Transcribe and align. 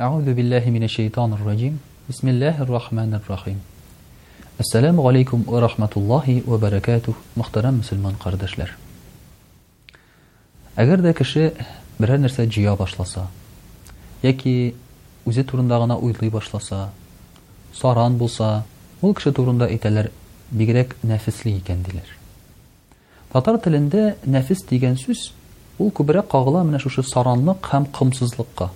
Аузу 0.00 0.32
биллахи 0.34 0.70
мине 0.70 0.88
шейтанир 0.88 1.36
раджим. 1.44 1.78
Бисмиллахир 2.08 2.64
рахманир 2.70 3.20
рахим. 3.28 3.60
Ассаламу 4.56 5.06
алейкум 5.06 5.42
ва 5.42 5.60
рахматуллахи 5.60 6.42
ва 6.46 6.56
баракатух. 6.56 7.16
Мөхтәрәм 7.36 7.76
мусламан 7.82 8.14
кардәшләр. 8.16 8.70
Әгәр 10.80 11.02
дә 11.04 11.12
кеше 11.12 11.52
бер 11.98 12.14
нәрсә 12.16 12.46
җыя 12.48 12.76
башласа, 12.80 13.26
яки 14.22 14.72
үзе 15.26 15.44
турында 15.44 15.78
гына 15.82 15.98
уйлый 16.00 16.32
башласа, 16.32 16.88
саран 17.76 18.16
булса, 18.16 18.64
ул 19.02 19.12
кеше 19.14 19.36
турында 19.36 19.68
әйтәләр, 19.68 20.08
бигрәк 20.50 20.96
нәфисле 21.04 21.58
икән 21.60 21.84
диләр. 21.84 22.08
Татар 23.34 23.60
телендә 23.60 24.16
нәфис 24.24 24.64
дигән 24.64 24.96
сүз 24.96 25.32
ул 25.78 25.92
күбрәк 25.92 26.32
кагыла 26.32 26.64
менә 26.64 26.80
шушы 26.80 27.02
саранлык 27.04 27.66
һәм 27.74 27.84
кымсызлыкка. 27.92 28.72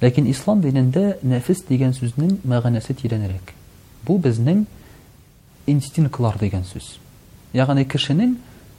Ләкин 0.00 0.30
ислам 0.32 0.60
динендә 0.64 1.18
нәфис 1.28 1.60
дигән 1.68 1.92
сүзнең 1.92 2.30
мәгънәсе 2.48 2.94
тирәнрәк. 2.96 3.50
Бу 4.06 4.14
безнең 4.18 4.62
инстинктлар 5.68 6.38
дигән 6.40 6.62
сүз. 6.64 6.94
Ягъни 7.52 7.84
кешенең 7.84 8.32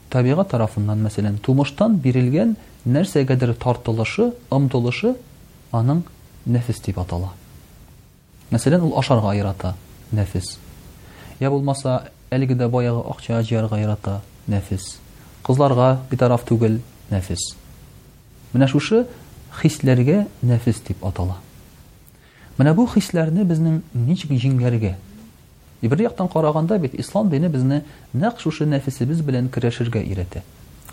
табигать 0.10 0.50
тарафыннан, 0.50 1.04
мәсәлән, 1.06 1.38
тумыштан 1.46 2.00
бирелгән 2.02 2.56
нәрсәгә 2.90 3.38
тартылышы, 3.38 4.32
ымтылышы 4.50 5.14
аның 5.72 6.02
нәфис 6.50 6.82
дип 6.82 6.98
атала. 7.00 7.36
Мәсәлән, 8.52 8.82
ул 8.82 8.98
ашарга 8.98 9.36
ярата 9.38 9.76
нәфис. 10.12 10.58
Я 11.40 11.52
булмаса, 11.54 12.10
әлеге 12.32 12.56
дә 12.56 12.68
баягы 12.68 13.06
акча 13.14 13.44
җыярга 13.44 13.78
ярата 13.80 14.22
нәфис. 14.50 14.98
Кызларга 15.46 16.00
битараф 16.10 16.48
түгел 16.50 16.80
нәфис. 17.12 17.54
Менә 18.54 18.68
шушы 18.68 19.06
хисләргә 19.60 20.26
нәфис 20.44 20.80
дип 20.88 21.04
атала. 21.06 21.36
Менә 22.58 22.74
бу 22.76 22.86
хисләрне 22.94 23.44
безнең 23.44 23.82
ничек 23.94 24.32
җиңәргә 24.32 24.96
бер 25.82 26.02
яктан 26.04 26.28
караганда 26.30 26.78
бит 26.78 26.94
ислам 27.00 27.30
дине 27.30 27.50
безне 27.50 27.82
нәкъ 28.14 28.40
шушы 28.40 28.66
нәфисебез 28.70 29.22
белән 29.26 29.48
көрәшергә 29.50 30.04
өйрәтә. 30.06 30.44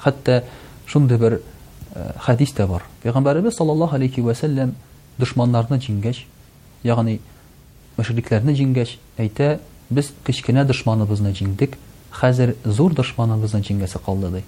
Хәтта 0.00 0.44
шундый 0.88 1.18
бер 1.18 1.40
хадис 2.16 2.54
дә 2.56 2.66
бар. 2.66 2.82
Пәйгамбәрбез 3.02 3.56
саллаллаһу 3.58 3.94
алейхи 3.96 4.20
ва 4.24 4.34
саллям 4.34 4.72
душманнарны 5.18 5.76
җиңгәч, 5.78 6.22
ягъни 6.88 7.20
мәшрикләрне 7.98 8.54
җиңгәч 8.56 8.96
әйтә, 9.18 9.58
без 9.90 10.08
кичкенә 10.24 10.64
душманыбызны 10.64 11.34
җиңдек, 11.36 11.76
хәзер 12.22 12.54
зур 12.64 12.94
душманыбызны 12.96 13.60
җиңгәсе 13.60 13.98
калды. 14.06 14.42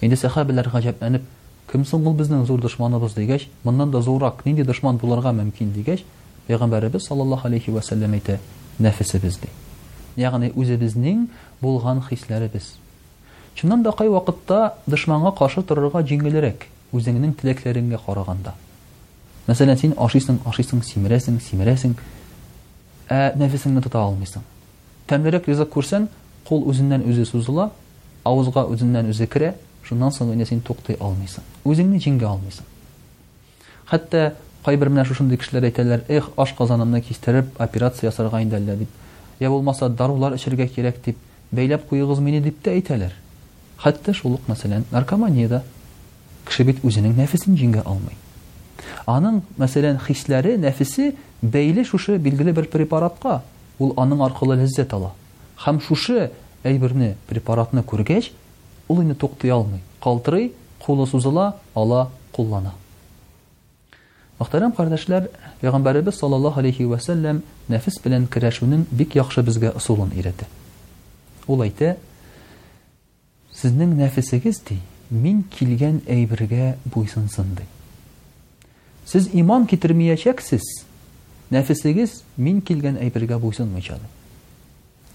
Инде 0.00 0.16
сахабалар 0.16 0.68
гаҗәпләнеп, 0.72 1.22
Кем 1.70 1.84
соң 1.86 2.06
ул 2.08 2.14
безнең 2.18 2.42
зур 2.46 2.60
душманыбыз 2.60 3.14
дигәч, 3.16 3.46
моннан 3.64 3.90
да 3.90 4.00
зуррак 4.02 4.42
нинди 4.46 4.62
душман 4.64 4.96
буларга 4.98 5.30
мөмкин 5.32 5.70
дигәч, 5.72 6.04
пайгамбарыбыз 6.48 7.06
саллаллаху 7.06 7.46
алейхи 7.48 7.70
ва 7.70 7.80
әйтә: 7.80 8.38
"Нафсебез 8.78 9.38
ди. 9.38 9.48
Ягъни 10.16 10.50
үзебезнең 10.54 11.28
булган 11.60 12.02
хисләребез. 12.08 12.74
Чыннан 13.56 13.82
да 13.82 13.92
кай 13.92 14.08
вакытта 14.08 14.74
душманга 14.86 15.30
каршы 15.30 15.62
торырга 15.62 16.02
җиңелрәк, 16.02 16.66
үзеңнең 16.92 17.34
тилекләреңгә 17.40 17.98
караганда. 18.06 18.54
Мәсәлән, 19.46 19.76
син 19.76 19.92
ашыйсың, 19.96 20.38
ашыйсың, 20.44 20.82
симерәсең, 20.82 21.40
симерәсең, 21.40 21.94
ә 23.08 23.32
нафсеңне 23.36 23.80
тота 23.82 23.98
алмыйсың. 23.98 24.42
Тәмлерек 25.06 25.48
риза 25.48 25.64
күрсәң, 25.64 26.08
кул 26.48 26.62
үзеннән 26.70 27.02
үзе 27.08 27.24
сузыла, 27.24 27.70
авызга 28.24 28.64
үзеннән 28.70 29.10
үзе 29.10 29.26
керә, 29.26 29.54
шуннан 29.88 30.12
соң 30.14 30.28
ғана 30.32 30.46
сен 30.46 30.60
тоқтай 30.64 30.96
алмайсың 31.00 31.44
өзіңді 31.68 31.98
жеңе 32.04 32.26
алмайсың 32.28 32.66
хатта 33.88 34.32
қайбір 34.66 34.90
мына 34.94 35.04
шушындай 35.08 35.40
кісілер 35.42 35.66
айтадылар 35.68 36.04
эх 36.08 36.28
аш 36.38 36.52
қазанымды 36.58 37.02
кестіріп 37.08 37.58
операция 37.60 38.10
жасарға 38.12 38.40
енді 38.44 38.58
әлі 38.58 38.68
дейді 38.68 38.88
иә 39.42 39.50
болмаса 39.50 39.88
дарулар 39.88 40.36
ішіруге 40.38 40.68
керек 40.68 41.00
деп 41.04 41.18
бәйлап 41.52 41.88
қойғыз 41.90 42.20
мені 42.22 42.40
деп 42.40 42.60
те 42.62 42.76
айтадылар 42.78 43.14
хатта 43.76 44.14
шулық 44.14 44.46
мәселен 44.48 44.86
наркоманияда 44.92 45.64
кіші 46.46 46.66
бит 46.70 46.84
өзінің 46.86 47.16
нәпісін 47.18 47.58
жеңе 47.58 47.82
алмай 47.84 48.16
аның 49.10 49.40
мәселен 49.58 49.98
хисләре 50.06 50.54
нәпісі 50.62 51.10
бәйлі 51.42 51.82
шушы 51.84 52.18
билгеле 52.22 52.52
бер 52.52 52.68
препаратка. 52.70 53.40
Ул 53.82 53.94
аның 53.98 54.20
аркылы 54.22 54.54
ләззат 54.60 54.92
ала 54.94 55.08
һәм 55.64 55.80
шушы 55.82 56.28
әйберне 56.62 57.14
препаратны 57.26 57.80
көргәч 57.82 58.28
ул 58.92 59.00
инде 59.02 59.14
туктый 59.14 59.50
алмый. 59.50 59.80
Калтырый, 60.00 60.52
кулы 60.84 61.06
сузыла, 61.06 61.56
ала 61.78 62.10
куллана. 62.34 62.74
Мөхтәрәм 64.40 64.72
кардәшләр, 64.76 65.28
Пәйгамбәребез 65.60 66.18
саллаллаһу 66.18 66.58
алейхи 66.60 66.84
ва 66.90 66.98
сәллям 67.00 67.40
нәфис 67.70 68.00
белән 68.02 68.24
көрәшүнең 68.30 68.84
бик 68.98 69.14
яхшы 69.16 69.44
безгә 69.46 69.70
ысулын 69.78 70.10
өйрәтә. 70.16 70.48
Ул 71.46 71.62
әйтә: 71.62 71.92
"Сезнең 73.54 73.94
нәфисегез 73.98 74.58
ди, 74.68 74.80
мин 75.10 75.44
килгән 75.56 76.00
әйбергә 76.08 76.76
буйсынсын" 76.84 77.52
ди. 77.54 77.68
Сез 79.06 79.28
иман 79.32 79.66
китермиячәксез, 79.66 80.62
нәфисегез 81.50 82.22
мин 82.38 82.60
килгән 82.62 82.98
әйбергә 82.98 83.38
буйсынмыйча. 83.38 83.98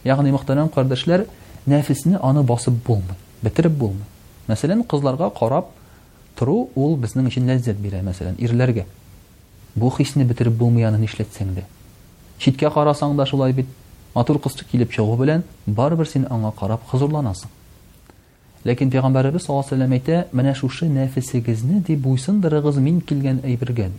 Ягъни 0.05 0.31
мөхтәрәм 0.31 0.69
кардәшләр, 0.69 1.27
нәфисне 1.65 2.17
аны 2.23 2.43
басып 2.43 2.75
булмый 2.87 3.17
бетереп 3.43 3.75
булмы. 3.79 4.05
Мәсәлән, 4.49 4.83
кызларга 4.87 5.29
карап 5.35 5.69
тору 6.37 6.69
ул 6.75 6.95
безнең 6.97 7.27
өчен 7.31 7.47
лаззат 7.49 7.77
бирә, 7.81 8.01
мәсәлән, 8.05 8.35
ирләргә. 8.39 8.85
Бу 9.77 9.89
хисне 9.97 10.25
бетереп 10.25 10.53
булмый 10.57 10.85
аны 10.87 10.97
нишләтсәң 11.01 11.51
дә. 11.57 11.65
Читкә 12.39 12.71
карасаң 12.73 13.15
да 13.17 13.25
шулай 13.25 13.53
бит, 13.53 13.67
матур 14.15 14.39
кызчы 14.41 14.65
килеп 14.71 14.91
чыгу 14.93 15.17
белән 15.19 15.43
бар 15.67 15.95
бер 15.95 16.07
аңа 16.29 16.51
карап 16.59 16.81
хызурланасың. 16.89 17.49
Ләкин 18.63 18.89
Пәйгамбәрәбез 18.91 19.45
саллаллаһу 19.45 19.75
алейһи 19.75 19.77
ва 19.77 19.77
саллям 19.87 19.91
әйтә: 19.91 20.27
"Менә 20.33 20.55
шушы 20.55 20.85
нәфсегезне 20.87 21.81
дип 21.81 21.99
буйсындырыгыз 21.99 22.75
мин 22.79 23.01
килгән 23.01 23.39
әйбергә". 23.43 23.91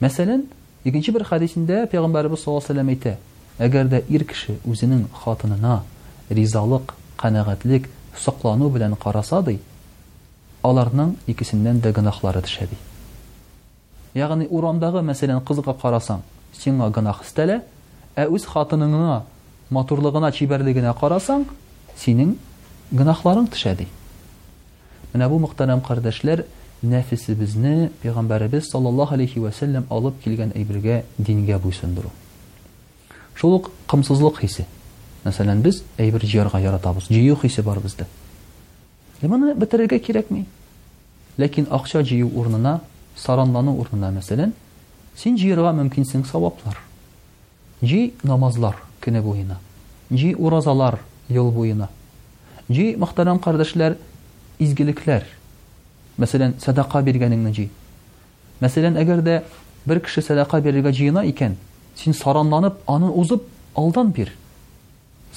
Мәсәлән, 0.00 0.44
икенче 0.84 1.12
бер 1.12 1.24
хадисендә 1.24 1.86
Пәйгамбәрәбез 1.90 2.36
саллаллаһу 2.44 2.48
алейһи 2.48 2.50
ва 2.52 2.66
саллям 2.66 2.88
әйтә: 2.88 3.16
"Әгәр 3.58 3.88
дә 3.88 4.02
ир 4.08 4.24
кеше 4.24 4.58
үзенең 4.64 5.06
хатынына 5.24 5.82
ризалык, 6.30 6.94
канагатьлек, 7.16 7.88
соклану 8.18 8.68
белән 8.70 8.96
караса 8.96 9.42
ди, 9.42 9.58
аларның 10.62 11.14
икесеннән 11.26 11.80
дә 11.82 11.92
гынахлары 11.94 12.42
төшә 12.44 12.68
ди. 12.70 12.76
Ягъни 14.14 14.46
урамдагы 14.50 15.02
мәсәлән 15.02 15.42
кызга 15.44 15.74
карасаң, 15.74 16.20
сиңа 16.54 16.90
гынах 16.94 17.22
истәлә, 17.26 17.62
ә 18.16 18.28
үз 18.28 18.44
хатыныңна, 18.46 19.22
матурлыгына 19.70 20.32
чибәрлегенә 20.32 20.92
карасаң, 21.00 21.48
синең 21.98 22.36
гынахларың 22.92 23.48
төшә 23.52 23.76
ди. 23.78 23.88
Менә 25.12 25.28
бу 25.28 25.38
мөхтәрәм 25.42 25.80
кардәшләр, 25.82 26.44
нәфисебезне 26.82 27.90
пәйгамбәрбез 28.02 28.70
саллаллаһу 28.70 29.14
алейхи 29.14 29.38
ва 29.40 29.50
алып 29.90 30.22
килгән 30.22 30.52
әйбергә, 30.54 31.02
дингә 31.18 31.58
буйсындыру. 31.58 32.10
Шулык 33.34 33.68
кымсызлык 33.88 34.40
хисе 34.40 34.66
мәсәлән 35.24 35.60
без 35.64 35.78
әйбер 36.00 36.24
җыярга 36.28 36.60
яратабыз 36.60 37.06
җыю 37.10 37.36
хисе 37.40 37.62
бар 37.64 37.80
бездә 37.80 38.04
моны 39.32 39.54
бетерергә 39.56 39.98
кирәкми 40.04 40.44
ләкин 41.40 41.68
акча 41.72 42.02
җыю 42.04 42.28
урынына 42.34 42.76
саранлану 43.16 43.72
урынына 43.80 44.12
мәсәлән 44.18 44.52
син 45.16 45.38
җыярга 45.40 45.72
мөмкинсең 45.80 46.26
саваплар 46.28 46.76
җый 47.82 48.10
намазлар 48.22 48.76
көне 49.04 49.22
буена 49.24 49.56
җый 50.10 50.34
уразалар 50.38 51.00
ел 51.32 51.50
буена 51.52 51.88
җый 52.68 52.94
мөхтәрәм 53.00 53.40
кардәшләр 53.46 53.96
изгелекләр 54.58 55.24
мәсәлән 56.20 56.58
садақа 56.60 57.02
биргәнеңне 57.08 57.52
җый 57.56 57.70
мәсәлән 58.60 59.00
әгәр 59.00 59.22
дә 59.24 59.40
бер 59.88 60.04
кеше 60.04 60.20
садақа 60.28 60.60
бирергә 60.60 60.92
җыена 60.92 61.24
икән 61.32 61.56
син 61.96 62.14
саранланып 62.18 62.80
аны 62.90 63.08
узып 63.10 63.48
алдан 63.78 64.12
бир 64.12 64.30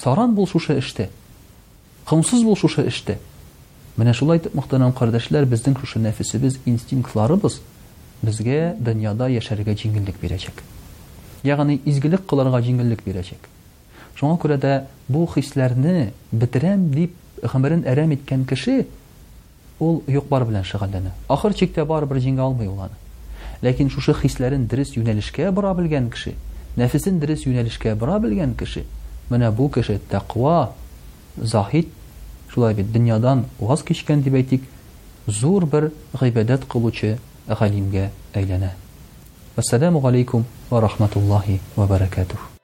Саран 0.02 0.30
бул 0.34 0.46
шушы 0.46 0.76
эште. 0.78 1.08
Хымсыз 2.06 2.42
бул 2.46 2.54
шушы 2.56 2.84
эште. 2.88 3.16
Менә 3.98 4.12
шулай 4.14 4.38
итеп, 4.38 4.54
мөхтәрәм 4.54 4.92
кардәшләр, 4.94 5.44
безнең 5.50 5.74
шушы 5.80 5.98
нәфсебез, 5.98 6.60
инстинктларыбыз 6.70 7.56
безгә 8.22 8.76
дөньяда 8.78 9.26
яшәргә 9.32 9.74
җиңеллек 9.80 10.20
бирәчәк. 10.22 10.62
Ягъни 11.42 11.80
изгилек 11.84 12.22
кыларга 12.30 12.60
җиңеллек 12.68 13.02
бирәчәк. 13.04 13.50
Шуңа 14.18 14.38
күрә 14.42 14.58
дә 14.62 14.74
бу 15.10 15.24
хисләрне 15.34 16.12
битерәм 16.30 16.86
дип 16.94 17.16
хәмрен 17.42 17.82
әрәм 17.90 18.14
иткән 18.18 18.44
кеше 18.46 18.84
ул 19.82 20.04
юк 20.06 20.28
бар 20.30 20.46
белән 20.46 20.64
шөгыльләнә. 20.66 21.10
Ахыр 21.26 21.54
чиктә 21.58 21.84
бар 21.86 22.06
бер 22.06 22.20
җиңә 22.22 22.44
алмый 22.46 22.70
ул 22.70 22.78
аны. 22.86 22.94
Ләкин 23.66 23.90
шушы 23.90 24.14
хисләрен 24.22 24.66
дөрес 24.70 24.94
юнәлешкә 24.94 25.50
бура 25.52 25.74
белгән 25.74 26.10
кеше, 26.10 26.36
нәфсен 26.78 27.18
дөрес 27.18 27.46
юнәлешкә 27.50 27.94
бура 27.98 28.18
белгән 28.22 28.54
кеше, 28.58 28.84
менә 29.32 29.48
бу 29.56 29.64
кеше 29.74 29.94
тәкъва 30.12 30.52
захид 31.54 31.90
шулай 32.52 32.74
бит 32.78 32.88
дөньядан 32.94 33.42
ваз 33.72 33.84
кичкән 33.90 34.22
дип 34.28 34.38
әйтик 34.40 34.64
зур 35.40 35.66
бер 35.74 35.90
гыйбадәт 36.22 36.64
кылучы 36.76 37.12
галимгә 37.48 38.06
әйләнә 38.34 38.72
ассаламу 39.64 40.06
алейкум 40.12 40.46
ва 40.70 40.82
рахматуллахи 40.88 41.60
ва 41.76 41.86
баракатух 41.94 42.57